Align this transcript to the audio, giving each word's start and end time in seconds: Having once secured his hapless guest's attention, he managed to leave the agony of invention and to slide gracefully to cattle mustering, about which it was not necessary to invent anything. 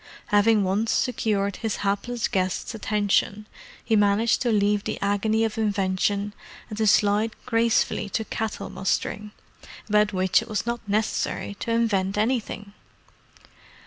Having 0.29 0.63
once 0.63 0.91
secured 0.91 1.57
his 1.57 1.75
hapless 1.85 2.27
guest's 2.27 2.73
attention, 2.73 3.45
he 3.85 3.95
managed 3.95 4.41
to 4.41 4.51
leave 4.51 4.83
the 4.83 4.97
agony 4.99 5.43
of 5.45 5.59
invention 5.59 6.33
and 6.69 6.77
to 6.79 6.87
slide 6.87 7.35
gracefully 7.45 8.09
to 8.09 8.25
cattle 8.25 8.71
mustering, 8.71 9.29
about 9.87 10.11
which 10.11 10.41
it 10.41 10.47
was 10.49 10.65
not 10.65 10.79
necessary 10.87 11.53
to 11.59 11.69
invent 11.69 12.17
anything. 12.17 12.73